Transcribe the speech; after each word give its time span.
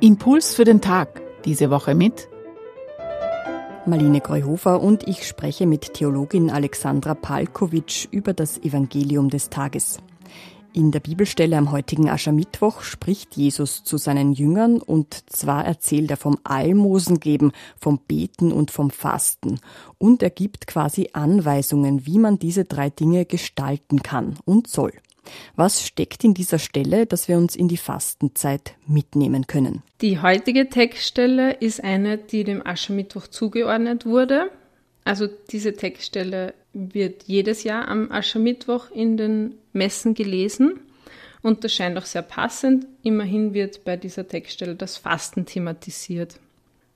Impuls 0.00 0.54
für 0.54 0.64
den 0.64 0.80
Tag. 0.80 1.20
Diese 1.44 1.70
Woche 1.70 1.94
mit 1.94 2.28
Marlene 3.84 4.20
Greuhofer 4.20 4.80
und 4.80 5.06
ich 5.06 5.26
spreche 5.26 5.66
mit 5.66 5.92
Theologin 5.94 6.50
Alexandra 6.50 7.14
Palkovic 7.14 8.08
über 8.10 8.32
das 8.32 8.56
Evangelium 8.58 9.28
des 9.28 9.50
Tages. 9.50 9.98
In 10.74 10.90
der 10.90 11.00
Bibelstelle 11.00 11.58
am 11.58 11.70
heutigen 11.70 12.08
Aschermittwoch 12.08 12.80
spricht 12.80 13.36
Jesus 13.36 13.84
zu 13.84 13.98
seinen 13.98 14.32
Jüngern 14.32 14.80
und 14.80 15.30
zwar 15.30 15.66
erzählt 15.66 16.10
er 16.10 16.16
vom 16.16 16.38
Almosengeben, 16.44 17.52
vom 17.78 17.98
Beten 17.98 18.52
und 18.52 18.70
vom 18.70 18.90
Fasten 18.90 19.60
und 19.98 20.22
er 20.22 20.30
gibt 20.30 20.66
quasi 20.66 21.10
Anweisungen, 21.12 22.06
wie 22.06 22.18
man 22.18 22.38
diese 22.38 22.64
drei 22.64 22.88
Dinge 22.88 23.26
gestalten 23.26 24.02
kann 24.02 24.38
und 24.46 24.66
soll. 24.66 24.92
Was 25.56 25.86
steckt 25.86 26.24
in 26.24 26.32
dieser 26.32 26.58
Stelle, 26.58 27.04
dass 27.04 27.28
wir 27.28 27.36
uns 27.36 27.54
in 27.54 27.68
die 27.68 27.76
Fastenzeit 27.76 28.74
mitnehmen 28.86 29.46
können? 29.46 29.82
Die 30.00 30.20
heutige 30.20 30.70
Textstelle 30.70 31.52
ist 31.52 31.84
eine, 31.84 32.16
die 32.16 32.44
dem 32.44 32.66
Aschermittwoch 32.66 33.26
zugeordnet 33.26 34.06
wurde. 34.06 34.50
Also 35.04 35.28
diese 35.50 35.74
Textstelle 35.74 36.54
wird 36.72 37.24
jedes 37.24 37.64
Jahr 37.64 37.88
am 37.88 38.10
Aschermittwoch 38.10 38.90
in 38.90 39.16
den 39.16 39.54
Messen 39.72 40.14
gelesen 40.14 40.80
und 41.42 41.64
das 41.64 41.72
scheint 41.72 41.98
auch 41.98 42.04
sehr 42.04 42.22
passend. 42.22 42.86
Immerhin 43.02 43.52
wird 43.52 43.84
bei 43.84 43.96
dieser 43.96 44.28
Textstelle 44.28 44.76
das 44.76 44.96
Fasten 44.96 45.44
thematisiert. 45.44 46.38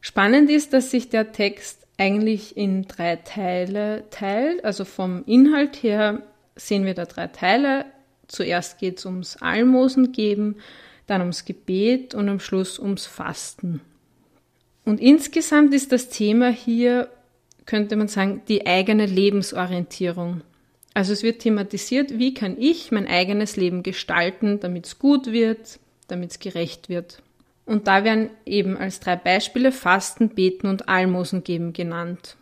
Spannend 0.00 0.50
ist, 0.50 0.72
dass 0.72 0.90
sich 0.90 1.08
der 1.08 1.32
Text 1.32 1.86
eigentlich 1.96 2.56
in 2.56 2.82
drei 2.82 3.16
Teile 3.16 4.04
teilt. 4.10 4.64
Also 4.64 4.84
vom 4.84 5.22
Inhalt 5.26 5.82
her 5.82 6.22
sehen 6.56 6.84
wir 6.84 6.94
da 6.94 7.04
drei 7.04 7.28
Teile. 7.28 7.84
Zuerst 8.26 8.78
geht 8.78 8.98
es 8.98 9.06
ums 9.06 9.36
Almosen 9.36 10.10
geben, 10.10 10.56
dann 11.06 11.20
ums 11.20 11.44
Gebet 11.44 12.14
und 12.14 12.28
am 12.28 12.40
Schluss 12.40 12.80
ums 12.80 13.06
Fasten. 13.06 13.80
Und 14.84 15.00
insgesamt 15.00 15.72
ist 15.72 15.92
das 15.92 16.08
Thema 16.08 16.48
hier 16.48 17.08
könnte 17.66 17.96
man 17.96 18.08
sagen, 18.08 18.42
die 18.48 18.66
eigene 18.66 19.06
Lebensorientierung. 19.06 20.42
Also 20.94 21.12
es 21.12 21.22
wird 21.22 21.40
thematisiert, 21.40 22.18
wie 22.18 22.34
kann 22.34 22.56
ich 22.58 22.92
mein 22.92 23.06
eigenes 23.06 23.56
Leben 23.56 23.82
gestalten, 23.82 24.60
damit 24.60 24.86
es 24.86 24.98
gut 24.98 25.32
wird, 25.32 25.78
damit 26.08 26.32
es 26.32 26.38
gerecht 26.38 26.88
wird. 26.88 27.22
Und 27.64 27.86
da 27.86 28.04
werden 28.04 28.30
eben 28.44 28.76
als 28.76 29.00
drei 29.00 29.16
Beispiele 29.16 29.72
Fasten, 29.72 30.30
Beten 30.30 30.66
und 30.66 30.88
Almosen 30.88 31.44
geben 31.44 31.72
genannt. 31.72 32.36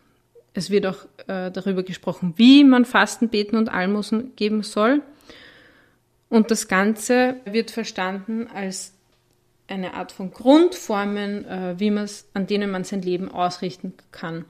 Es 0.55 0.71
wird 0.71 0.87
auch 0.87 1.05
äh, 1.29 1.51
darüber 1.51 1.83
gesprochen, 1.83 2.35
wie 2.37 2.65
man 2.65 2.85
Fasten, 2.85 3.29
Beten 3.29 3.57
und 3.57 3.69
Almosen 3.69 4.35
geben 4.35 4.63
soll. 4.63 5.03
Und 6.29 6.51
das 6.51 6.69
Ganze 6.69 7.37
wird 7.45 7.71
verstanden 7.71 8.49
als 8.53 8.95
eine 9.71 9.95
Art 9.95 10.13
von 10.13 10.31
Grundformen, 10.31 11.45
äh, 11.45 11.75
wie 11.79 11.91
man's, 11.91 12.29
an 12.35 12.47
denen 12.47 12.71
man 12.71 12.85
sein 12.85 13.03
Leben 13.03 13.31
ausrichten 13.31 13.95
kann. 14.13 14.45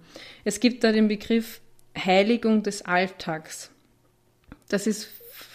Es 0.45 0.61
gibt 0.61 0.85
da 0.85 0.93
den 0.93 1.09
Begriff 1.09 1.61
Heiligung 1.97 2.62
des 2.62 2.83
Alltags. 2.83 3.71
Das 4.69 4.87
ist 4.87 5.09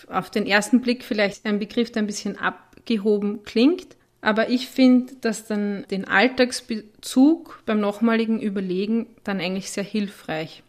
auf 0.07 0.29
den 0.29 0.45
ersten 0.45 0.81
Blick 0.81 1.03
vielleicht 1.03 1.45
ein 1.45 1.59
Begriff, 1.59 1.91
der 1.91 2.03
ein 2.03 2.07
bisschen 2.07 2.37
abgehoben 2.37 3.43
klingt, 3.43 3.95
aber 4.21 4.49
ich 4.49 4.67
finde, 4.67 5.13
dass 5.21 5.45
dann 5.45 5.85
den 5.91 6.05
Alltagsbezug 6.07 7.61
beim 7.65 7.79
nochmaligen 7.79 8.41
Überlegen 8.41 9.07
dann 9.23 9.39
eigentlich 9.39 9.71
sehr 9.71 9.83
hilfreich. 9.83 10.63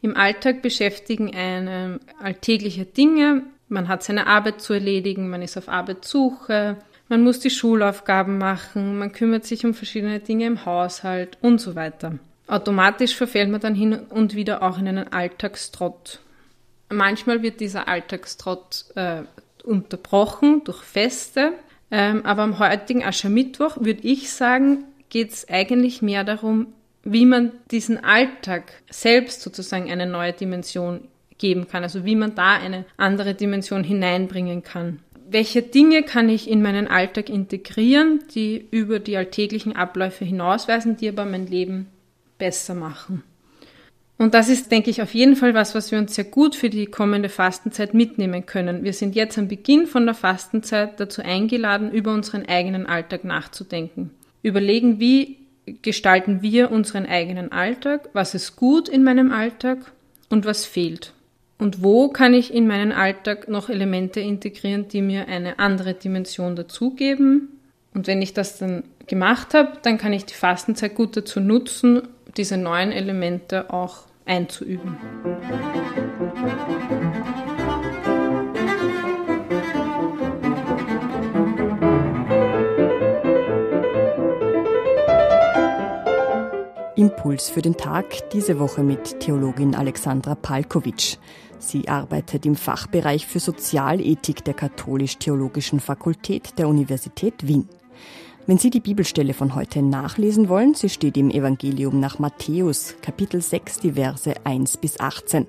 Im 0.00 0.16
Alltag 0.16 0.62
beschäftigen 0.62 1.34
einen 1.34 2.00
alltägliche 2.20 2.84
Dinge, 2.84 3.44
man 3.68 3.88
hat 3.88 4.02
seine 4.02 4.26
Arbeit 4.26 4.60
zu 4.60 4.72
erledigen, 4.74 5.30
man 5.30 5.42
ist 5.42 5.56
auf 5.56 5.68
Arbeitssuche, 5.68 6.78
man 7.08 7.22
muss 7.22 7.40
die 7.40 7.50
Schulaufgaben 7.50 8.38
machen, 8.38 8.98
man 8.98 9.12
kümmert 9.12 9.44
sich 9.44 9.64
um 9.64 9.74
verschiedene 9.74 10.20
Dinge 10.20 10.46
im 10.46 10.64
Haushalt 10.64 11.36
und 11.40 11.60
so 11.60 11.74
weiter. 11.74 12.18
Automatisch 12.46 13.14
verfällt 13.14 13.50
man 13.50 13.60
dann 13.60 13.74
hin 13.74 13.94
und 13.94 14.34
wieder 14.34 14.62
auch 14.62 14.78
in 14.78 14.88
einen 14.88 15.12
Alltagstrott. 15.12 16.20
Manchmal 16.90 17.42
wird 17.42 17.60
dieser 17.60 17.88
Alltagstrott 17.88 18.84
äh, 18.94 19.22
unterbrochen 19.64 20.62
durch 20.64 20.82
Feste, 20.82 21.52
ähm, 21.90 22.24
aber 22.24 22.42
am 22.42 22.58
heutigen 22.58 23.04
Aschermittwoch 23.04 23.78
würde 23.80 24.02
ich 24.02 24.30
sagen, 24.30 24.84
geht 25.08 25.32
es 25.32 25.48
eigentlich 25.48 26.02
mehr 26.02 26.24
darum, 26.24 26.68
wie 27.04 27.26
man 27.26 27.52
diesen 27.70 28.02
Alltag 28.02 28.72
selbst 28.90 29.42
sozusagen 29.42 29.90
eine 29.90 30.06
neue 30.06 30.32
Dimension 30.32 31.08
geben 31.38 31.66
kann, 31.68 31.82
also 31.82 32.04
wie 32.04 32.16
man 32.16 32.34
da 32.34 32.52
eine 32.52 32.84
andere 32.96 33.34
Dimension 33.34 33.82
hineinbringen 33.82 34.62
kann 34.62 35.00
welche 35.32 35.62
Dinge 35.62 36.02
kann 36.02 36.28
ich 36.28 36.48
in 36.48 36.62
meinen 36.62 36.88
Alltag 36.88 37.28
integrieren, 37.28 38.20
die 38.34 38.66
über 38.70 38.98
die 38.98 39.16
alltäglichen 39.16 39.74
Abläufe 39.74 40.24
hinausweisen, 40.24 40.96
die 40.96 41.08
aber 41.08 41.24
mein 41.24 41.46
Leben 41.46 41.86
besser 42.38 42.74
machen. 42.74 43.22
Und 44.18 44.34
das 44.34 44.48
ist, 44.48 44.70
denke 44.70 44.90
ich, 44.90 45.02
auf 45.02 45.14
jeden 45.14 45.34
Fall 45.34 45.54
was, 45.54 45.74
was 45.74 45.90
wir 45.90 45.98
uns 45.98 46.14
sehr 46.14 46.24
gut 46.24 46.54
für 46.54 46.70
die 46.70 46.86
kommende 46.86 47.28
Fastenzeit 47.28 47.92
mitnehmen 47.92 48.46
können. 48.46 48.84
Wir 48.84 48.92
sind 48.92 49.16
jetzt 49.16 49.36
am 49.36 49.48
Beginn 49.48 49.86
von 49.86 50.06
der 50.06 50.14
Fastenzeit 50.14 51.00
dazu 51.00 51.22
eingeladen, 51.22 51.90
über 51.90 52.12
unseren 52.12 52.46
eigenen 52.46 52.86
Alltag 52.86 53.24
nachzudenken. 53.24 54.10
Überlegen, 54.42 55.00
wie 55.00 55.38
gestalten 55.82 56.42
wir 56.42 56.70
unseren 56.70 57.06
eigenen 57.06 57.50
Alltag, 57.50 58.10
was 58.12 58.34
ist 58.34 58.56
gut 58.56 58.88
in 58.88 59.02
meinem 59.02 59.32
Alltag 59.32 59.92
und 60.28 60.44
was 60.44 60.66
fehlt. 60.66 61.12
Und 61.62 61.80
wo 61.80 62.08
kann 62.08 62.34
ich 62.34 62.52
in 62.52 62.66
meinen 62.66 62.90
Alltag 62.90 63.46
noch 63.46 63.68
Elemente 63.68 64.18
integrieren, 64.18 64.88
die 64.88 65.00
mir 65.00 65.28
eine 65.28 65.60
andere 65.60 65.94
Dimension 65.94 66.56
dazugeben? 66.56 67.60
Und 67.94 68.08
wenn 68.08 68.20
ich 68.20 68.34
das 68.34 68.58
dann 68.58 68.82
gemacht 69.06 69.54
habe, 69.54 69.74
dann 69.82 69.96
kann 69.96 70.12
ich 70.12 70.24
die 70.24 70.34
Fastenzeit 70.34 70.96
gut 70.96 71.16
dazu 71.16 71.38
nutzen, 71.38 72.08
diese 72.36 72.56
neuen 72.56 72.90
Elemente 72.90 73.72
auch 73.72 74.06
einzuüben. 74.26 74.96
Impuls 86.96 87.48
für 87.48 87.62
den 87.62 87.76
Tag 87.76 88.30
diese 88.32 88.58
Woche 88.58 88.82
mit 88.82 89.20
Theologin 89.20 89.74
Alexandra 89.74 90.34
Palkovic. 90.34 91.18
Sie 91.58 91.88
arbeitet 91.88 92.44
im 92.44 92.54
Fachbereich 92.54 93.26
für 93.26 93.40
Sozialethik 93.40 94.44
der 94.44 94.52
Katholisch-Theologischen 94.52 95.80
Fakultät 95.80 96.58
der 96.58 96.68
Universität 96.68 97.46
Wien. 97.46 97.68
Wenn 98.46 98.58
Sie 98.58 98.68
die 98.68 98.80
Bibelstelle 98.80 99.32
von 99.32 99.54
heute 99.54 99.80
nachlesen 99.80 100.48
wollen, 100.48 100.74
sie 100.74 100.90
steht 100.90 101.16
im 101.16 101.30
Evangelium 101.30 101.98
nach 101.98 102.18
Matthäus, 102.18 102.96
Kapitel 103.00 103.40
6, 103.40 103.78
die 103.78 103.92
Verse 103.92 104.34
1 104.44 104.76
bis 104.76 105.00
18. 105.00 105.46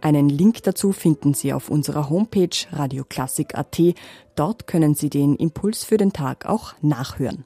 Einen 0.00 0.28
Link 0.28 0.62
dazu 0.64 0.92
finden 0.92 1.34
Sie 1.34 1.52
auf 1.52 1.68
unserer 1.68 2.10
Homepage 2.10 2.48
radioklassik.at. 2.72 3.80
Dort 4.34 4.66
können 4.66 4.94
Sie 4.94 5.10
den 5.10 5.36
Impuls 5.36 5.84
für 5.84 5.98
den 5.98 6.12
Tag 6.12 6.46
auch 6.46 6.74
nachhören. 6.80 7.44